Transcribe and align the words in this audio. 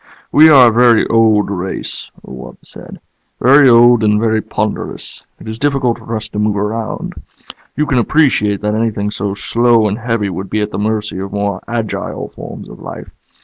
"We 0.31 0.49
are 0.49 0.69
a 0.69 0.73
very 0.73 1.05
old 1.05 1.51
race," 1.51 2.09
the 2.25 2.31
wub 2.31 2.57
said. 2.63 2.99
"Very 3.39 3.69
old 3.69 4.03
and 4.03 4.19
very 4.19 4.41
ponderous. 4.41 5.21
It 5.39 5.47
is 5.47 5.59
difficult 5.59 5.99
for 5.99 6.15
us 6.15 6.27
to 6.29 6.39
move 6.39 6.57
around. 6.57 7.13
You 7.75 7.85
can 7.85 7.99
appreciate 7.99 8.61
that 8.61 8.73
anything 8.73 9.11
so 9.11 9.35
slow 9.35 9.87
and 9.87 9.99
heavy 9.99 10.31
would 10.31 10.49
be 10.49 10.61
at 10.61 10.71
the 10.71 10.79
mercy 10.79 11.19
of 11.19 11.31
more 11.33 11.61
agile 11.67 12.29
forms 12.29 12.67
of 12.67 12.79
life. 12.79 13.11